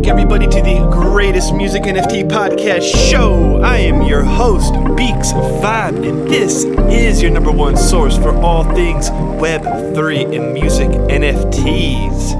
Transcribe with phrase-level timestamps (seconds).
[0.00, 3.60] back, everybody, to the greatest music NFT podcast show.
[3.62, 8.64] I am your host, Beaks Vibe, and this is your number one source for all
[8.74, 12.32] things Web3 and music NFTs.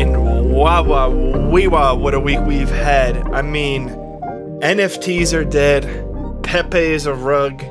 [0.00, 1.10] And wow, wow,
[1.50, 3.16] wee wow, what a week we've had.
[3.34, 3.88] I mean,
[4.60, 7.64] NFTs are dead, Pepe is a rug,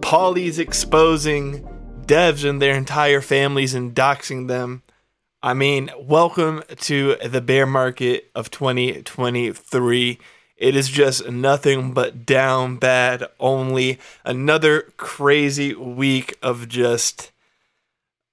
[0.00, 1.66] Pauly's exposing
[2.06, 4.83] devs and their entire families and doxing them.
[5.44, 10.18] I mean, welcome to the bear market of 2023.
[10.56, 13.98] It is just nothing but down bad only.
[14.24, 17.30] Another crazy week of just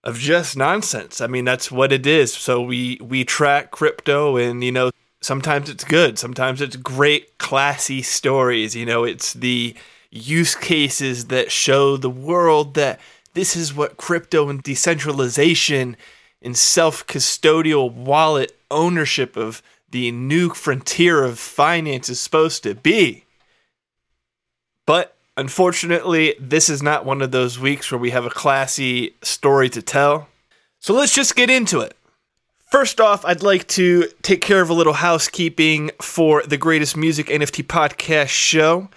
[0.05, 1.19] of just nonsense.
[1.19, 2.33] I mean, that's what it is.
[2.33, 8.01] So we we track crypto and you know, sometimes it's good, sometimes it's great classy
[8.01, 9.75] stories, you know, it's the
[10.11, 13.01] use cases that show the world that
[13.33, 15.97] this is what crypto and decentralization
[16.41, 23.25] and self custodial wallet ownership of the new frontier of finance is supposed to be.
[24.85, 29.69] But unfortunately, this is not one of those weeks where we have a classy story
[29.69, 30.27] to tell.
[30.79, 31.95] So let's just get into it.
[32.71, 37.27] First off, I'd like to take care of a little housekeeping for the greatest music
[37.27, 38.89] NFT podcast show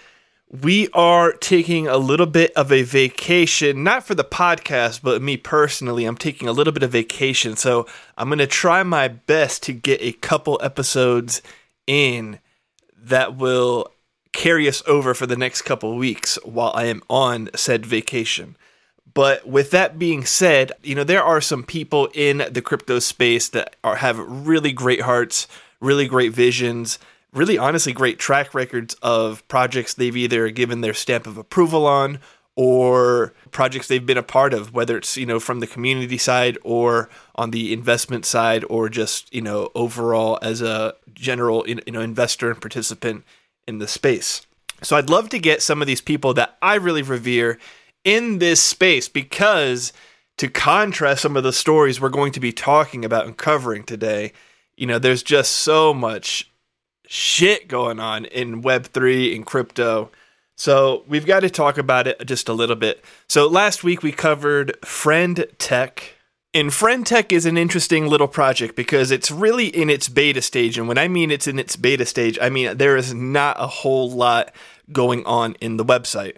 [0.51, 5.37] we are taking a little bit of a vacation, not for the podcast, but me
[5.37, 6.05] personally.
[6.05, 7.57] I'm taking a little bit of vacation.
[7.57, 11.43] So I'm going to try my best to get a couple episodes
[11.87, 12.39] in
[12.97, 13.91] that will
[14.33, 18.57] carry us over for the next couple weeks while I am on said vacation.
[19.13, 23.49] But with that being said, you know, there are some people in the crypto space
[23.51, 25.47] that are, have really great hearts,
[25.81, 26.99] really great visions
[27.35, 32.19] really honestly great track records of projects they've either given their stamp of approval on
[32.57, 36.57] or projects they've been a part of whether it's you know from the community side
[36.63, 42.01] or on the investment side or just you know overall as a general you know
[42.01, 43.25] investor and participant
[43.67, 44.47] in the space.
[44.83, 47.59] So i'd love to get some of these people that i really revere
[48.05, 49.93] in this space because
[50.37, 54.33] to contrast some of the stories we're going to be talking about and covering today
[54.77, 56.51] you know there's just so much
[57.15, 60.11] shit going on in Web3 and crypto.
[60.57, 63.05] So we've got to talk about it just a little bit.
[63.29, 66.17] So last week we covered Friend Tech.
[66.53, 70.77] And Friend Tech is an interesting little project because it's really in its beta stage.
[70.77, 73.67] And when I mean it's in its beta stage, I mean there is not a
[73.67, 74.53] whole lot
[74.93, 76.37] going on in the website.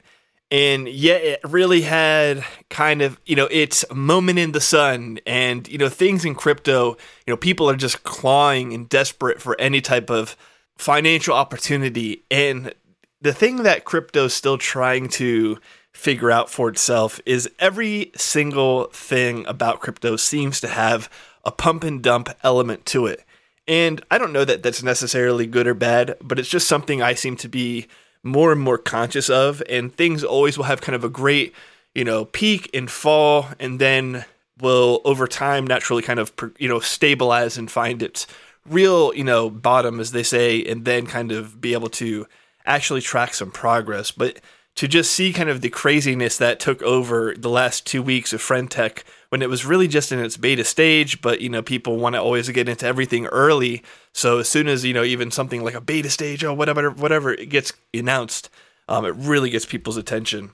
[0.50, 5.66] And yet it really had kind of, you know, its moment in the sun and,
[5.68, 9.80] you know, things in crypto, you know, people are just clawing and desperate for any
[9.80, 10.36] type of
[10.76, 12.22] financial opportunity.
[12.30, 12.72] And
[13.20, 15.58] the thing that crypto is still trying to
[15.92, 21.08] figure out for itself is every single thing about crypto seems to have
[21.44, 23.24] a pump and dump element to it.
[23.66, 27.14] And I don't know that that's necessarily good or bad, but it's just something I
[27.14, 27.86] seem to be
[28.22, 29.62] more and more conscious of.
[29.68, 31.54] And things always will have kind of a great,
[31.94, 34.24] you know, peak and fall, and then
[34.60, 38.26] will over time naturally kind of, you know, stabilize and find its
[38.68, 42.26] real, you know, bottom, as they say, and then kind of be able to
[42.64, 44.10] actually track some progress.
[44.10, 44.40] But
[44.76, 48.42] to just see kind of the craziness that took over the last two weeks of
[48.42, 51.96] Friend Tech when it was really just in its beta stage, but you know, people
[51.96, 53.82] want to always get into everything early.
[54.12, 57.32] So as soon as, you know, even something like a beta stage or whatever whatever
[57.32, 58.50] it gets announced,
[58.88, 60.50] um, it really gets people's attention.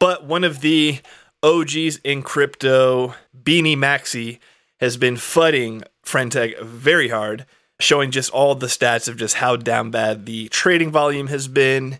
[0.00, 0.98] But one of the
[1.42, 4.38] OGs in crypto, Beanie Maxi,
[4.80, 7.46] has been fudding Friendtech very hard,
[7.80, 11.98] showing just all the stats of just how down bad the trading volume has been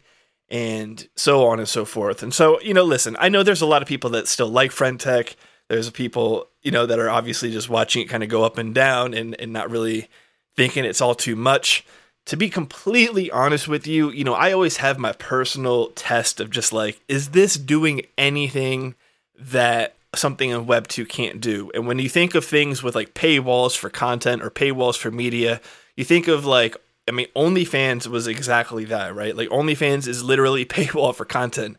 [0.48, 2.22] and so on and so forth.
[2.22, 4.70] And so, you know, listen, I know there's a lot of people that still like
[4.70, 5.34] Friendtech.
[5.68, 8.74] There's people, you know, that are obviously just watching it kind of go up and
[8.74, 10.08] down and, and not really
[10.56, 11.84] thinking it's all too much.
[12.26, 16.50] To be completely honest with you, you know, I always have my personal test of
[16.50, 18.94] just like, is this doing anything
[19.38, 21.70] that something in Web 2 can't do.
[21.74, 25.60] And when you think of things with like paywalls for content or paywalls for media,
[25.96, 26.76] you think of like,
[27.06, 29.36] I mean, OnlyFans was exactly that, right?
[29.36, 31.76] Like, OnlyFans is literally paywall for content.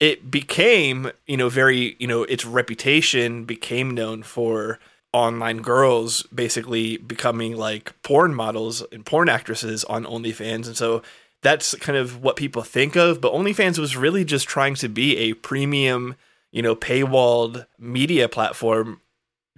[0.00, 4.80] It became, you know, very, you know, its reputation became known for
[5.12, 10.66] online girls basically becoming like porn models and porn actresses on OnlyFans.
[10.66, 11.02] And so
[11.42, 13.20] that's kind of what people think of.
[13.20, 16.16] But OnlyFans was really just trying to be a premium
[16.52, 19.00] you know, paywalled media platform,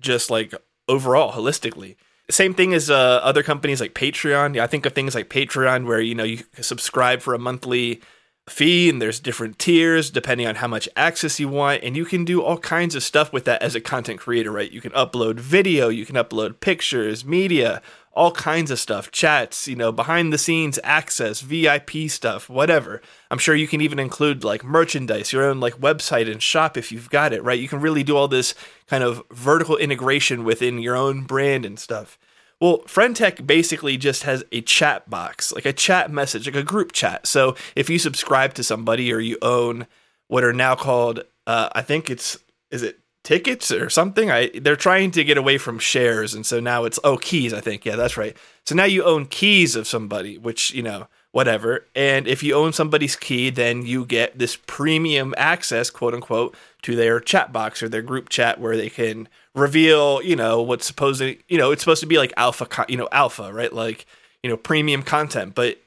[0.00, 0.54] just like
[0.88, 1.96] overall holistically.
[2.30, 4.58] Same thing as uh, other companies like Patreon.
[4.58, 8.00] I think of things like Patreon where you know you subscribe for a monthly
[8.48, 12.26] fee and there's different tiers depending on how much access you want and you can
[12.26, 15.36] do all kinds of stuff with that as a content creator right you can upload
[15.36, 17.80] video you can upload pictures media
[18.14, 23.00] all kinds of stuff chats you know behind the scenes access vip stuff whatever.
[23.30, 26.90] I'm sure you can even include like merchandise your own like website and shop if
[26.92, 27.58] you've got it right?
[27.58, 28.54] You can really do all this
[28.86, 32.18] kind of vertical integration within your own brand and stuff.
[32.60, 36.92] Well, Friendtech basically just has a chat box, like a chat message, like a group
[36.92, 37.26] chat.
[37.26, 39.86] So if you subscribe to somebody or you own
[40.28, 42.38] what are now called, uh, I think it's,
[42.70, 44.30] is it tickets or something?
[44.30, 47.52] I they're trying to get away from shares, and so now it's oh keys.
[47.52, 48.36] I think yeah, that's right.
[48.64, 51.84] So now you own keys of somebody, which you know whatever.
[51.96, 56.94] And if you own somebody's key, then you get this premium access, quote unquote, to
[56.94, 61.18] their chat box or their group chat where they can reveal, you know, what's supposed
[61.18, 63.72] to, you know, it's supposed to be like alpha, you know, alpha, right?
[63.72, 64.06] Like,
[64.44, 65.78] you know, premium content, but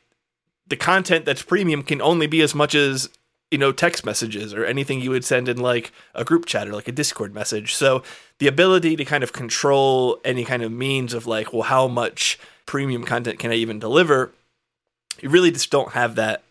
[0.67, 3.09] the content that's premium can only be as much as,
[3.51, 6.73] you know, text messages or anything you would send in like a group chat or
[6.73, 7.75] like a Discord message.
[7.75, 8.03] So
[8.39, 12.37] the ability to kind of control any kind of means of like, well, how much
[12.65, 14.31] premium content can I even deliver?
[15.21, 16.43] You really just don't have that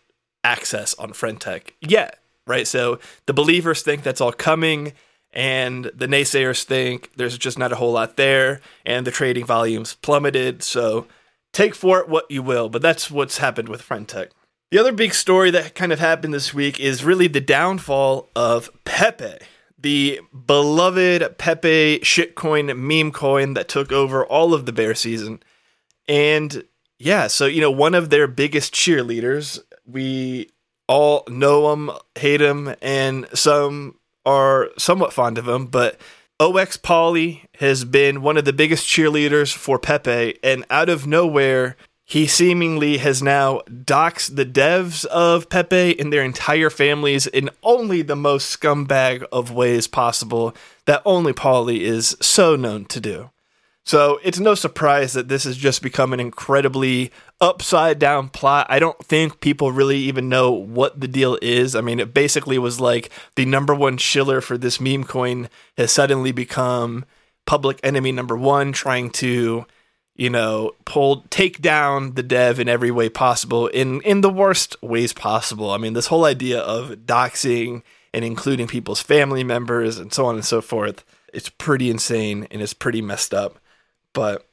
[0.43, 2.67] access on Friendtech yet, right?
[2.67, 4.93] So the believers think that's all coming
[5.33, 9.95] and the naysayers think there's just not a whole lot there, and the trading volumes
[10.01, 10.63] plummeted.
[10.63, 11.07] So
[11.53, 14.31] take for it what you will, but that's what's happened with Friendtech.
[14.73, 18.69] The other big story that kind of happened this week is really the downfall of
[18.85, 19.39] Pepe,
[19.79, 25.41] the beloved Pepe shitcoin meme coin that took over all of the bear season.
[26.09, 26.65] And
[26.99, 30.51] yeah, so you know, one of their biggest cheerleaders, we
[30.89, 36.01] all know him, hate him, and some are somewhat fond of him, but
[36.41, 41.77] OX Pauly has been one of the biggest cheerleaders for Pepe, and out of nowhere,
[42.09, 48.01] he seemingly has now doxed the devs of Pepe and their entire families in only
[48.01, 50.55] the most scumbag of ways possible
[50.85, 53.31] that only Pauly is so known to do.
[53.83, 57.11] So it's no surprise that this has just become an incredibly
[57.41, 58.69] upside down plot.
[58.69, 61.75] I don't think people really even know what the deal is.
[61.75, 65.91] I mean, it basically was like the number one shiller for this meme coin has
[65.91, 67.05] suddenly become
[67.47, 69.67] public enemy number one, trying to,
[70.17, 74.83] you know, pull take down the dev in every way possible, in in the worst
[74.83, 75.71] ways possible.
[75.71, 77.83] I mean, this whole idea of doxing
[78.15, 81.05] and including people's family members and so on and so forth,
[81.35, 83.59] it's pretty insane and it's pretty messed up.
[84.15, 84.47] But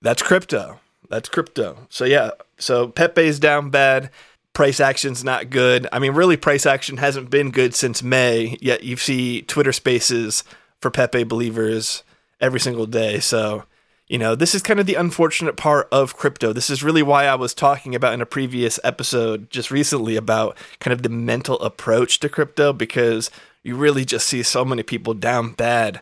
[0.00, 0.80] that's crypto.
[1.10, 1.86] That's crypto.
[1.90, 4.10] So yeah, so Pepe's down bad.
[4.54, 5.86] Price action's not good.
[5.92, 8.56] I mean, really, price action hasn't been good since May.
[8.60, 10.44] Yet you see Twitter Spaces
[10.80, 12.02] for Pepe believers
[12.40, 13.20] every single day.
[13.20, 13.64] So
[14.10, 16.52] you know, this is kind of the unfortunate part of crypto.
[16.52, 20.56] This is really why I was talking about in a previous episode just recently about
[20.80, 23.30] kind of the mental approach to crypto because
[23.62, 26.00] you really just see so many people down bad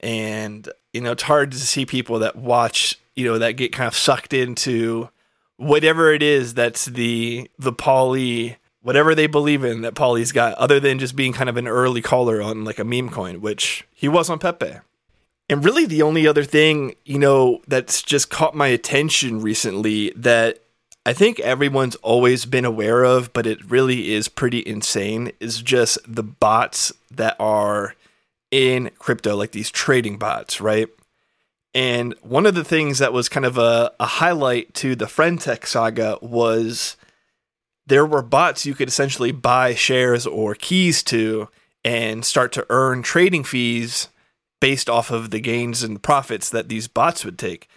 [0.00, 3.88] and you know it's hard to see people that watch you know that get kind
[3.88, 5.08] of sucked into
[5.56, 10.78] whatever it is that's the the Pauly whatever they believe in that Pauly's got other
[10.78, 14.08] than just being kind of an early caller on like a meme coin which he
[14.08, 14.74] was on Pepe
[15.48, 20.60] and really the only other thing you know that's just caught my attention recently that
[21.06, 25.98] I think everyone's always been aware of, but it really is pretty insane, is just
[26.06, 27.94] the bots that are
[28.50, 30.88] in crypto, like these trading bots, right?
[31.76, 35.66] And one of the things that was kind of a, a highlight to the Friendtech
[35.66, 36.96] saga was
[37.86, 41.48] there were bots you could essentially buy shares or keys to
[41.84, 44.08] and start to earn trading fees
[44.60, 47.68] based off of the gains and profits that these bots would take.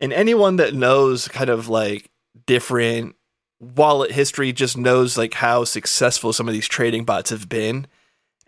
[0.00, 2.10] And anyone that knows kind of like
[2.46, 3.16] different
[3.58, 7.86] wallet history just knows like how successful some of these trading bots have been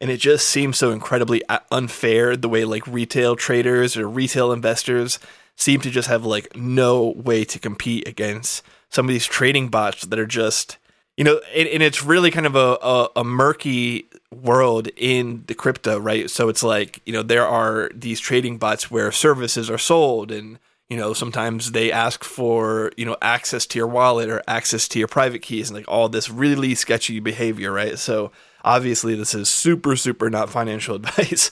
[0.02, 4.50] and it just seems so incredibly uh, unfair the way like retail traders or retail
[4.50, 5.20] investors
[5.56, 10.04] seem to just have like no way to compete against some of these trading bots
[10.04, 10.76] that are just
[11.16, 15.98] you know and, it's really kind of a, a, a, murky world in the crypto
[15.98, 20.30] right so it's like you know there are these trading bots where services are sold
[20.30, 24.88] and you know sometimes they ask for you know access to your wallet or access
[24.88, 28.32] to your private keys and like all this really sketchy behavior right so
[28.64, 31.50] Obviously, this is super, super not financial advice.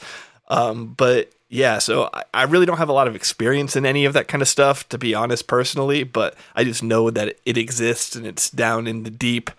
[0.48, 4.04] Um, but yeah, so I, I, really don't have a lot of experience in any
[4.04, 7.58] of that kind of stuff, to be honest, personally, but I just know that it
[7.58, 9.50] exists and it's down in the deep,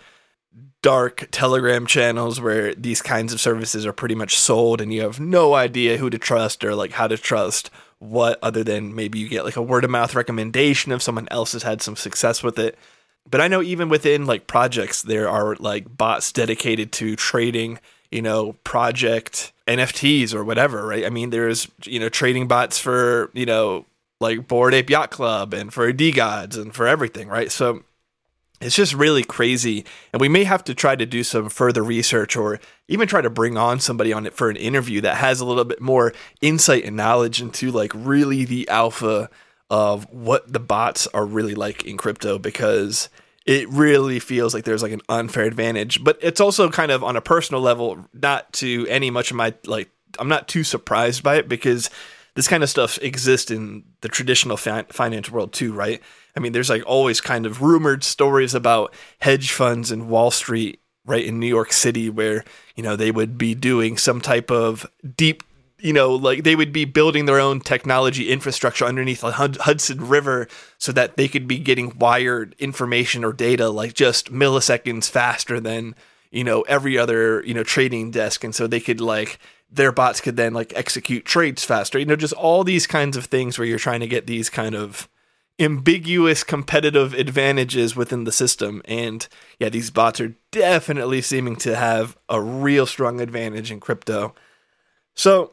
[0.81, 5.19] dark Telegram channels where these kinds of services are pretty much sold and you have
[5.19, 7.69] no idea who to trust or like how to trust
[8.00, 11.51] what other than maybe you get like a word of mouth recommendation if someone else
[11.51, 12.77] has had some success with it.
[13.29, 17.79] But I know even within like projects, there are like bots dedicated to trading,
[18.11, 21.05] you know, project NFTs or whatever, right?
[21.05, 23.85] I mean, there's, you know, trading bots for, you know,
[24.19, 27.51] like Bored Ape Yacht Club and for DeGods and for everything, right?
[27.51, 27.83] So
[28.61, 29.85] it's just really crazy.
[30.13, 33.29] And we may have to try to do some further research or even try to
[33.29, 36.85] bring on somebody on it for an interview that has a little bit more insight
[36.85, 39.29] and knowledge into like really the alpha
[39.69, 43.09] of what the bots are really like in crypto because
[43.45, 46.03] it really feels like there's like an unfair advantage.
[46.03, 49.53] But it's also kind of on a personal level, not to any much of my
[49.65, 51.89] like, I'm not too surprised by it because
[52.36, 56.01] this kind of stuff exists in the traditional fi- finance world too, right?
[56.36, 60.79] I mean, there's like always kind of rumored stories about hedge funds and Wall Street,
[61.05, 62.45] right in New York City, where,
[62.75, 65.43] you know, they would be doing some type of deep,
[65.81, 70.47] you know, like they would be building their own technology infrastructure underneath the Hudson River
[70.77, 75.95] so that they could be getting wired information or data like just milliseconds faster than,
[76.29, 78.43] you know, every other, you know, trading desk.
[78.43, 79.39] And so they could like,
[79.71, 81.97] their bots could then like execute trades faster.
[81.97, 84.75] You know, just all these kinds of things where you're trying to get these kind
[84.75, 85.09] of
[85.59, 88.81] ambiguous competitive advantages within the system.
[88.85, 89.27] And
[89.59, 94.33] yeah, these bots are definitely seeming to have a real strong advantage in crypto.
[95.13, 95.51] So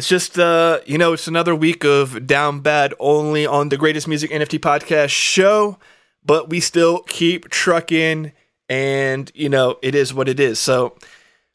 [0.00, 4.08] it's just uh, you know, it's another week of down bad only on the greatest
[4.08, 5.76] music NFT podcast show,
[6.24, 8.32] but we still keep trucking
[8.70, 10.58] and you know, it is what it is.
[10.58, 10.96] So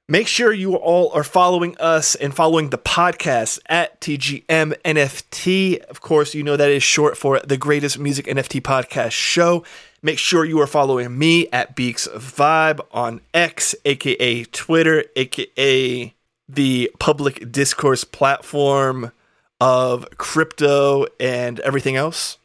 [0.07, 5.79] Make sure you all are following us and following the podcast at TGM NFT.
[5.79, 9.63] Of course, you know that is short for the greatest music NFT podcast show.
[10.03, 16.13] Make sure you are following me at Beaks Vibe on X, aka Twitter, aka
[16.47, 19.11] the public discourse platform
[19.59, 22.37] of crypto and everything else.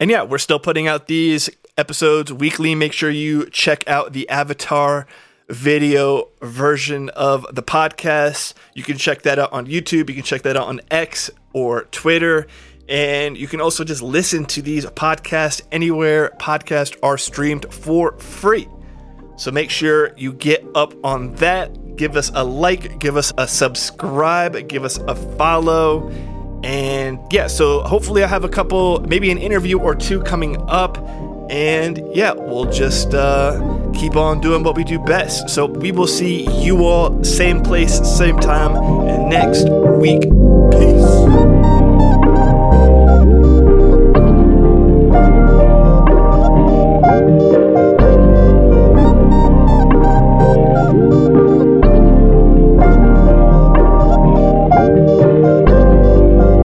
[0.00, 2.74] And yeah, we're still putting out these episodes weekly.
[2.74, 5.06] Make sure you check out the Avatar
[5.48, 8.54] video version of the podcast.
[8.74, 10.08] You can check that out on YouTube.
[10.08, 12.46] You can check that out on X or Twitter.
[12.88, 18.68] And you can also just listen to these podcasts anywhere podcasts are streamed for free.
[19.36, 21.70] So make sure you get up on that.
[21.98, 26.08] Give us a like, give us a subscribe, give us a follow.
[26.62, 30.96] And yeah, so hopefully I have a couple, maybe an interview or two coming up.
[31.50, 35.50] And yeah, we'll just uh, keep on doing what we do best.
[35.50, 38.74] So we will see you all same place, same time
[39.28, 40.22] next week.
[40.70, 40.97] Peace.